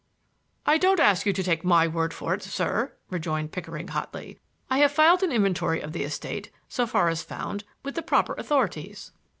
"I 0.65 0.79
don't 0.79 0.99
ask 0.99 1.27
you 1.27 1.33
to 1.33 1.43
take 1.43 1.63
my 1.63 1.87
word 1.87 2.11
for 2.11 2.33
it, 2.33 2.41
sir," 2.41 2.93
rejoined 3.11 3.51
Pickering 3.51 3.89
hotly. 3.89 4.39
"I 4.67 4.79
have 4.79 4.91
filed 4.91 5.21
an 5.21 5.31
inventory 5.31 5.79
of 5.79 5.91
the 5.93 6.01
estate, 6.01 6.49
so 6.67 6.87
far 6.87 7.07
as 7.09 7.21
found, 7.21 7.65
with 7.83 7.93
the 7.93 8.01
proper 8.01 8.33
authorities." 8.33 9.11